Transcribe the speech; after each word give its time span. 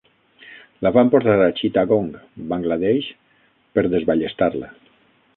La 0.85 0.91
van 0.93 1.09
portar 1.15 1.35
a 1.47 1.49
Chittagong, 1.59 2.07
Bangladesh, 2.53 3.09
per 3.77 3.83
desballestar-la. 3.95 4.71